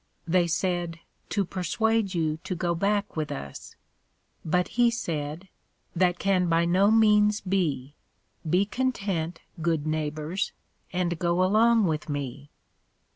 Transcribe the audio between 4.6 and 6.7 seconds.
he said, That can by